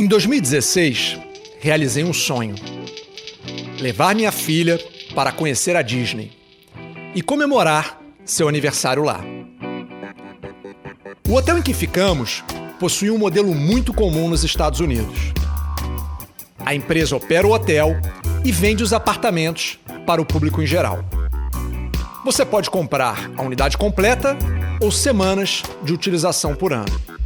[0.00, 1.18] Em 2016,
[1.58, 2.54] realizei um sonho:
[3.80, 4.78] levar minha filha
[5.12, 6.30] para conhecer a Disney
[7.16, 9.20] e comemorar seu aniversário lá.
[11.28, 12.44] O hotel em que ficamos
[12.78, 15.32] possui um modelo muito comum nos Estados Unidos.
[16.64, 17.96] A empresa opera o hotel
[18.44, 21.04] e vende os apartamentos para o público em geral.
[22.24, 24.38] Você pode comprar a unidade completa
[24.80, 27.17] ou semanas de utilização por ano.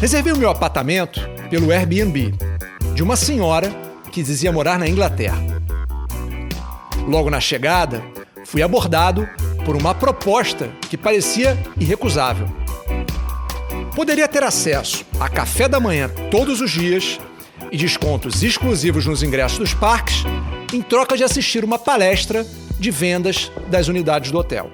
[0.00, 2.32] Reservei o meu apartamento pelo Airbnb
[2.94, 3.70] de uma senhora
[4.10, 5.36] que dizia morar na Inglaterra.
[7.06, 8.02] Logo na chegada,
[8.46, 9.28] fui abordado
[9.62, 12.48] por uma proposta que parecia irrecusável.
[13.94, 17.20] Poderia ter acesso a café da manhã todos os dias
[17.70, 20.24] e descontos exclusivos nos ingressos dos parques
[20.72, 22.46] em troca de assistir uma palestra
[22.78, 24.70] de vendas das unidades do hotel.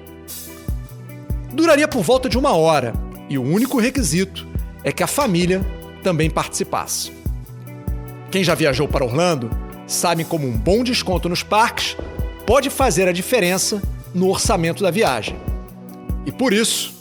[1.51, 2.93] Duraria por volta de uma hora
[3.27, 4.47] e o único requisito
[4.87, 5.65] é que a família
[6.01, 7.11] também participasse.
[8.31, 9.51] Quem já viajou para Orlando
[9.85, 11.97] sabe como um bom desconto nos parques
[12.45, 13.81] pode fazer a diferença
[14.13, 15.35] no orçamento da viagem.
[16.25, 16.93] E por isso,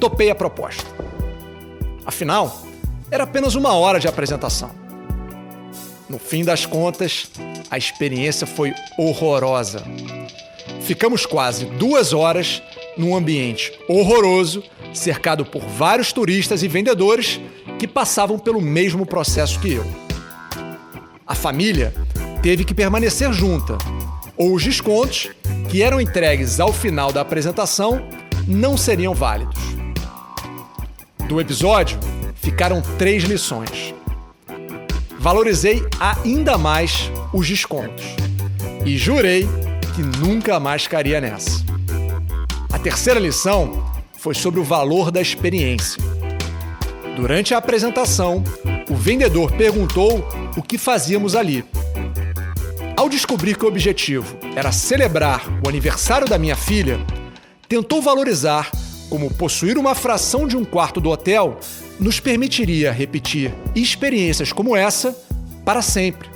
[0.00, 0.84] topei a proposta.
[2.04, 2.62] Afinal,
[3.12, 4.72] era apenas uma hora de apresentação.
[6.08, 7.30] No fim das contas,
[7.70, 9.84] a experiência foi horrorosa.
[10.80, 12.60] Ficamos quase duas horas
[12.98, 17.40] num ambiente horroroso, cercado por vários turistas e vendedores
[17.78, 19.86] que passavam pelo mesmo processo que eu.
[21.26, 21.94] A família
[22.42, 23.78] teve que permanecer junta,
[24.36, 25.30] ou os descontos,
[25.68, 28.02] que eram entregues ao final da apresentação,
[28.46, 29.60] não seriam válidos.
[31.28, 31.98] Do episódio
[32.34, 33.94] ficaram três lições.
[35.18, 38.04] Valorizei ainda mais os descontos
[38.84, 39.46] e jurei
[39.94, 41.62] que nunca mais caria nessa.
[42.72, 43.84] A terceira lição
[44.20, 46.02] foi sobre o valor da experiência.
[47.16, 48.44] Durante a apresentação,
[48.90, 51.64] o vendedor perguntou o que fazíamos ali.
[52.94, 57.00] Ao descobrir que o objetivo era celebrar o aniversário da minha filha,
[57.66, 58.70] tentou valorizar
[59.08, 61.58] como possuir uma fração de um quarto do hotel
[61.98, 65.16] nos permitiria repetir experiências como essa
[65.64, 66.28] para sempre.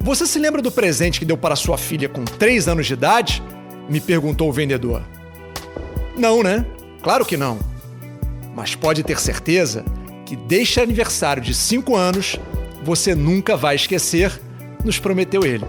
[0.00, 3.42] Você se lembra do presente que deu para sua filha com 3 anos de idade?
[3.88, 5.02] Me perguntou o vendedor.
[6.16, 6.64] Não, né?
[7.02, 7.58] Claro que não.
[8.54, 9.84] Mas pode ter certeza
[10.24, 12.38] que deste aniversário de 5 anos
[12.82, 14.40] você nunca vai esquecer,
[14.84, 15.64] nos prometeu ele.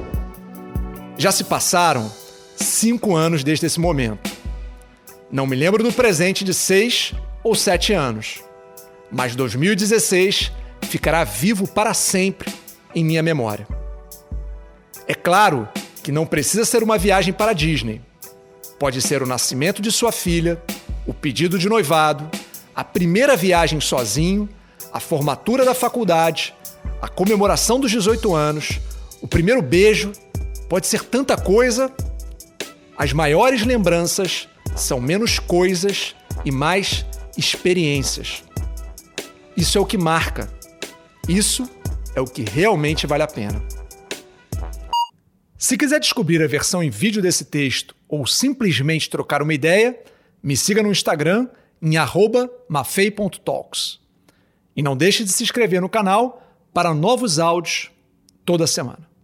[1.18, 2.12] Já se passaram
[2.56, 4.30] 5 anos desde esse momento.
[5.32, 7.14] Não me lembro do presente de 6
[7.44, 8.44] ou 7 anos,
[9.12, 10.52] mas 2016
[10.84, 12.54] ficará vivo para sempre
[12.94, 13.68] em minha memória.
[15.08, 15.68] É claro
[16.04, 18.02] que não precisa ser uma viagem para a Disney.
[18.78, 20.62] Pode ser o nascimento de sua filha,
[21.08, 22.30] o pedido de noivado,
[22.76, 24.50] a primeira viagem sozinho,
[24.92, 26.54] a formatura da faculdade,
[27.02, 28.80] a comemoração dos 18 anos,
[29.22, 30.12] o primeiro beijo.
[30.68, 31.92] Pode ser tanta coisa.
[32.98, 37.06] As maiores lembranças são menos coisas e mais
[37.38, 38.44] experiências.
[39.56, 40.52] Isso é o que marca.
[41.30, 41.70] Isso
[42.14, 43.62] é o que realmente vale a pena.
[45.58, 50.00] Se quiser descobrir a versão em vídeo desse texto ou simplesmente trocar uma ideia,
[50.42, 51.48] me siga no Instagram
[51.82, 51.98] em
[52.70, 54.00] mafei.talks.
[54.76, 56.42] E não deixe de se inscrever no canal
[56.74, 57.92] para novos áudios
[58.46, 59.15] toda semana.